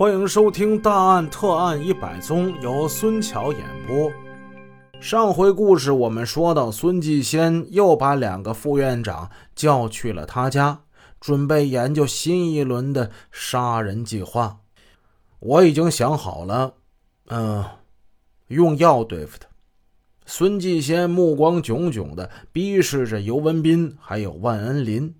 [0.00, 4.10] 欢迎收听《大案特案一百宗》，由孙桥演播。
[4.98, 10.80] 上回故事我们说到，孙继先又把两个副院长叫去了他家，
[11.20, 14.60] 准备研究新一轮的杀人计划。
[15.38, 16.76] 我已经想好了，
[17.26, 17.62] 嗯，
[18.46, 19.46] 用药对付他。
[20.24, 25.14] 孙继先目光炯炯地逼视着尤文斌，还有万恩林，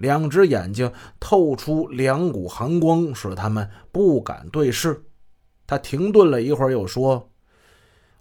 [0.00, 0.90] 两只眼睛
[1.20, 5.04] 透出两股寒光，使他们不敢对视。
[5.66, 7.30] 他停顿了一会儿，又说：“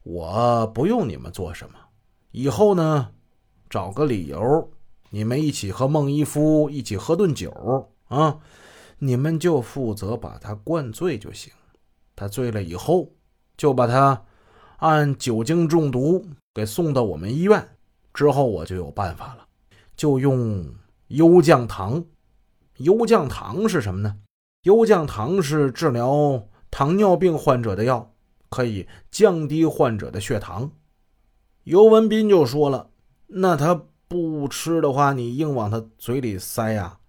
[0.04, 1.80] 我不用你们做什么，
[2.32, 3.12] 以后呢，
[3.70, 4.70] 找个理由，
[5.10, 8.40] 你们一起和孟一夫一起喝顿酒啊。”
[9.02, 11.54] 你们就负责把他灌醉就行，
[12.18, 13.08] 他醉了以后，
[13.56, 14.26] 就把他
[14.80, 17.66] 按酒精中毒给送到我们医院。
[18.14, 19.48] 之后我就有办法了，
[19.96, 20.66] 就用
[21.10, 22.06] 优降糖。
[22.78, 24.18] 优降糖是什么呢？
[24.64, 28.14] 优降糖是治疗糖尿病患者的药，
[28.50, 30.72] 可以降低患者的血糖。
[31.64, 32.90] 尤文斌就说了
[33.28, 37.00] ：“那他不吃的话，你硬往他嘴里塞呀？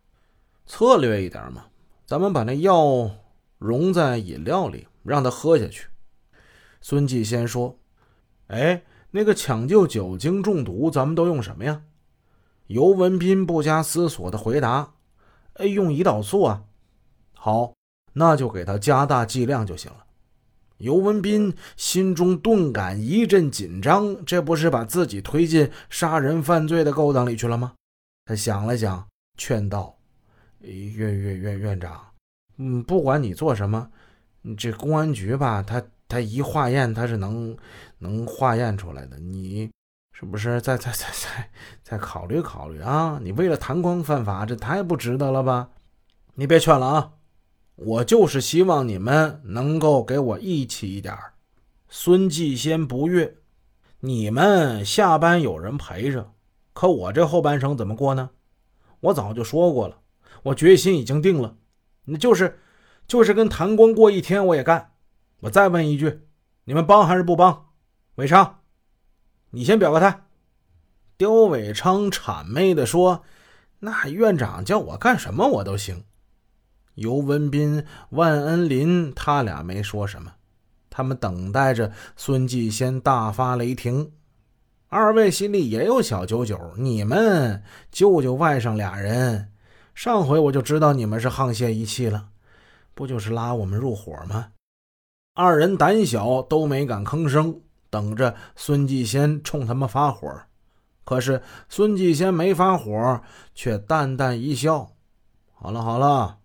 [0.66, 1.66] 策略一点嘛。”
[2.06, 3.10] 咱们把那药
[3.58, 5.86] 溶在饮料里，让他喝下去。
[6.80, 7.78] 孙继先说
[8.48, 11.82] ：“哎，那个抢救酒精中毒，咱们都用什么呀？”
[12.70, 14.92] 尤文斌不加思索的回答
[15.54, 16.62] ：“哎，用胰岛素啊。”
[17.34, 17.74] 好，
[18.12, 20.04] 那就给他加大剂量就行了。
[20.78, 27.72] 尤文斌心中顿感一阵紧张，这不是把自己推进杀人犯罪的勾当里去了吗？
[28.24, 29.04] 他想了想，
[29.36, 29.96] 劝道。
[30.60, 32.00] 院院院院长，
[32.58, 33.90] 嗯，不管你做什么，
[34.56, 37.56] 这公安局吧，他他一化验，他是能
[37.98, 39.18] 能化验出来的。
[39.18, 39.68] 你
[40.20, 41.50] 是不是再再再再
[41.82, 43.18] 再考虑考虑啊？
[43.22, 45.70] 你为了弹光犯法，这太不值得了吧？
[46.34, 47.12] 你别劝了啊！
[47.76, 51.16] 我就是希望你们能够给我义气一点
[51.88, 53.38] 孙继先不悦，
[54.00, 56.32] 你们下班有人陪着，
[56.74, 58.28] 可我这后半生怎么过呢？
[59.00, 60.00] 我早就说过了。
[60.42, 61.56] 我决心已经定了，
[62.04, 62.58] 那就是，
[63.06, 64.92] 就是跟谭光过一天我也干。
[65.40, 66.20] 我再问一句，
[66.64, 67.68] 你们帮还是不帮？
[68.16, 68.59] 伟昌，
[69.50, 70.22] 你先表个态。
[71.16, 73.22] 刁伟昌谄媚地说
[73.80, 76.04] ：“那院长叫我干什么我都行。”
[76.94, 80.32] 尤文斌、万恩林他俩没说什么，
[80.90, 84.12] 他们等待着孙继先大发雷霆。
[84.88, 89.52] 二位心里也有小九九，你们救救外甥俩人。
[89.94, 92.28] 上回我就知道你们是沆瀣一气了，
[92.94, 94.52] 不就是拉我们入伙吗？
[95.34, 100.32] 二人胆小，都没敢吭声，等着孙继先冲他们发火。
[101.04, 103.20] 可是孙继先没发火，
[103.54, 104.92] 却淡淡一笑
[105.52, 106.38] ：“好了好了，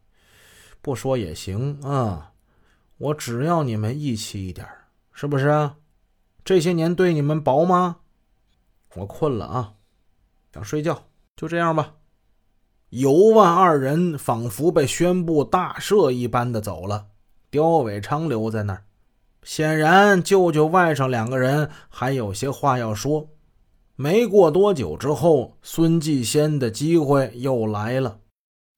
[0.81, 2.31] 不说也行啊，
[2.97, 4.67] 我只要你们义气一点，
[5.13, 5.71] 是不是？
[6.43, 7.97] 这些年对你们薄吗？
[8.95, 9.73] 我困了啊，
[10.53, 11.05] 想睡觉，
[11.35, 11.93] 就这样吧。”
[12.89, 17.07] 尤万二人仿佛被宣布大赦一般的走了，
[17.49, 18.85] 刁伟昌留在那儿。
[19.45, 23.29] 显然，舅舅外甥两个人还有些话要说。
[23.95, 28.17] 没过多久之后，孙继先的机会又来了。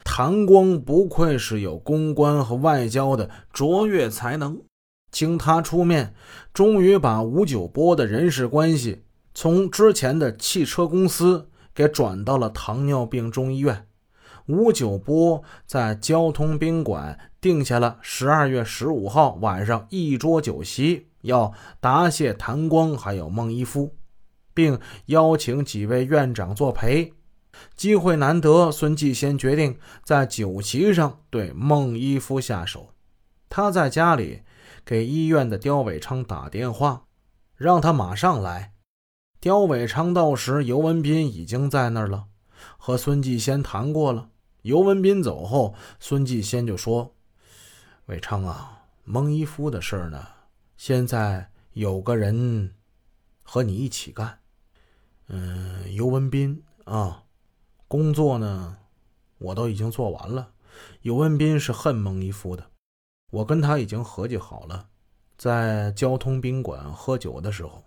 [0.04, 4.62] 谭光不愧是有公关和外交的卓越才能，
[5.10, 6.14] 经他出面，
[6.54, 13.87] 终于把吴九波的人事关系从之前的汽车公司给转到了糖尿病中医院。
[14.48, 23.96] 吴九波在交通宾馆定下了十二月十五号晚上一桌酒席，要答谢谭光还有孟一夫，
[24.54, 27.14] 并邀请几位院长作陪。
[27.76, 32.94] 机会难得，孙继先决定在酒席上对孟一夫下手。
[33.50, 34.44] 他在家里
[34.86, 37.04] 给医院的刁伟昌打电话，
[37.56, 38.74] 让他马上来。
[39.42, 42.26] 刁伟昌到时，尤文斌已经在那儿了，
[42.78, 44.30] 和孙继先谈过了。
[44.68, 47.16] 尤文斌走后，孙继先就说
[48.08, 50.28] ：“伟昌啊，孟一夫的事儿呢，
[50.76, 52.76] 现在有个人
[53.44, 54.40] 和你一起干。
[55.28, 57.24] 嗯，尤文斌啊，
[57.88, 58.78] 工作呢，
[59.38, 60.52] 我都已经做完了。
[61.02, 62.70] 尤文斌是恨孟一夫的，
[63.32, 64.90] 我跟他已经合计好了，
[65.38, 67.86] 在交通宾馆喝酒的时候，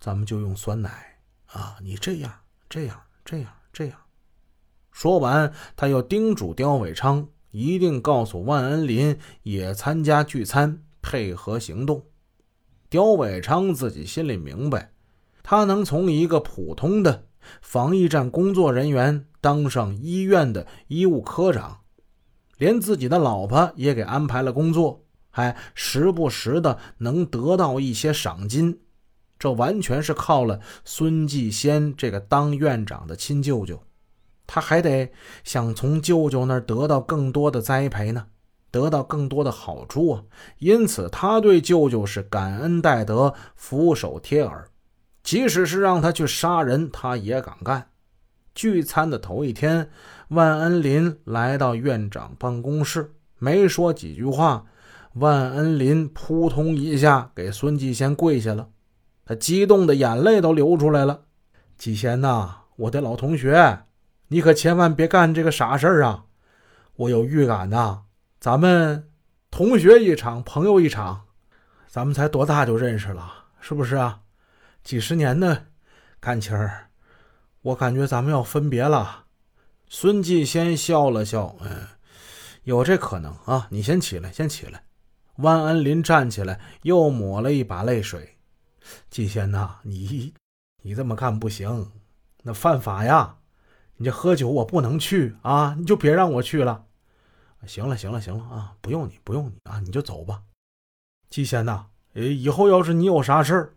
[0.00, 3.96] 咱们就用酸奶啊，你这样，这样，这样，这样。”
[4.94, 12.06] 说完，他又叮嘱刁伟昌一定告诉万恩林也参加聚餐，配合行动。
[12.88, 14.92] 刁伟昌自己心里明白，
[15.42, 17.26] 他能从一个普通的
[17.60, 21.80] 防疫站工作人员当上医院的医务科长，
[22.56, 28.80] 连自己的老婆也给安排了工作，还时不时的能得到一些赏金。
[29.40, 33.82] 这完全是靠了孙继先这个当院长的亲舅舅，
[34.46, 35.10] 他还得
[35.42, 38.26] 想从舅舅那儿得到更多的栽培呢，
[38.70, 40.22] 得到更多的好处啊。
[40.58, 44.68] 因此，他对舅舅是感恩戴德、俯首帖耳，
[45.22, 47.88] 即使是让他去杀人，他也敢干。
[48.54, 49.90] 聚餐的头一天，
[50.28, 54.66] 万恩林来到院长办公室，没说几句话，
[55.14, 58.68] 万恩林扑通一下给孙继先跪下了。
[59.24, 61.22] 他激动的眼泪都流出来了。
[61.76, 63.80] 季贤呐，我的老同学，
[64.34, 66.24] 你可千万别干这个傻事儿啊！
[66.96, 68.02] 我有预感呐，
[68.40, 69.08] 咱们
[69.48, 71.26] 同学一场，朋友一场，
[71.86, 74.22] 咱们才多大就认识了，是不是啊？
[74.82, 75.66] 几十年的
[76.18, 76.88] 感情儿，
[77.62, 79.26] 我感觉咱们要分别了。
[79.86, 81.86] 孙继先笑了笑，嗯，
[82.64, 83.68] 有这可能啊。
[83.70, 84.82] 你先起来，先起来。
[85.36, 88.36] 万恩林站起来，又抹了一把泪水。
[89.08, 90.34] 季贤呐，你
[90.82, 91.92] 你这么干不行，
[92.42, 93.36] 那犯法呀！
[93.96, 96.84] 你这喝酒我不能去啊，你就别让我去了。
[97.66, 100.42] 行了行了行了啊，不用你不用你啊，你就走吧。
[101.30, 103.74] 季仙呐，以后要是你有啥事儿，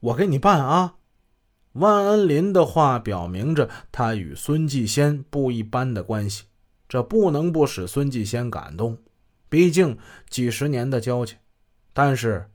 [0.00, 0.96] 我给你办啊。
[1.72, 6.44] 万恩林的话表明着他与孙继先不一般的关系，
[6.88, 8.98] 这不能不使孙继先感动，
[9.48, 9.96] 毕竟
[10.28, 11.38] 几十年的交情。
[11.92, 12.50] 但是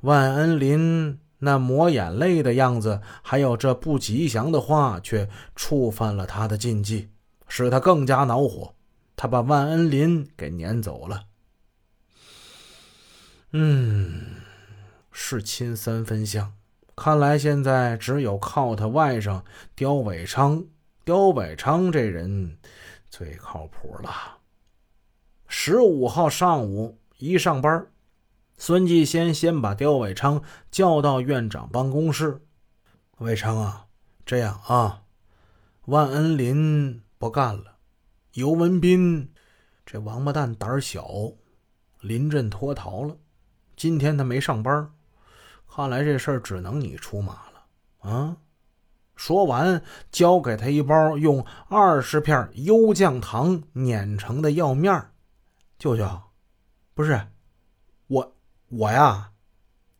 [0.00, 1.20] 万恩林。
[1.38, 7.10] 那抹眼泪的样子，还有这不吉祥的话，却触犯了他的禁忌，
[7.46, 8.74] 使他更加恼火。
[9.16, 11.24] 他把万恩林给撵走了。
[13.52, 14.36] 嗯，
[15.10, 16.52] 是亲三分像，
[16.94, 19.42] 看来现在只有靠他外甥
[19.74, 20.64] 刁伟昌。
[21.04, 22.58] 刁伟昌这人
[23.08, 24.38] 最靠谱了。
[25.46, 27.86] 十五号上午一上班。
[28.58, 32.42] 孙继先先把刁伟昌叫到院长办公室。
[33.18, 33.86] 伟昌啊，
[34.24, 35.02] 这样啊，
[35.86, 37.76] 万恩林不干了，
[38.32, 39.30] 尤文斌
[39.84, 41.06] 这王八蛋胆小，
[42.00, 43.16] 临阵脱逃了。
[43.76, 44.90] 今天他没上班，
[45.68, 48.36] 看来这事儿只能你出马了啊！
[49.16, 55.10] 说完，交给他一包用二十片优降糖碾成的药面
[55.78, 56.22] 舅舅，
[56.94, 57.20] 不是。
[58.68, 59.30] 我呀，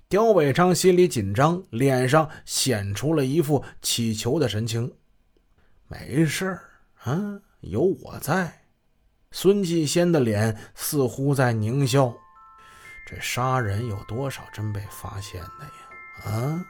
[0.08, 4.92] 刁伟昌心里紧张，脸上显出了一副乞求的神情。
[5.86, 6.62] 没事儿
[7.04, 8.62] 啊，有我在。
[9.30, 12.12] 孙继先的脸似乎在狞笑。
[13.06, 16.32] 这杀人有多少真被发现的呀？
[16.32, 16.66] 啊！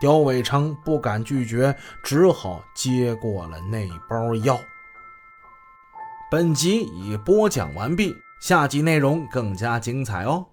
[0.00, 1.74] 刁伟昌不敢拒绝，
[2.04, 4.60] 只好接过了那包药。
[6.30, 10.46] 本集已播讲完毕，下集内容更加精彩哦。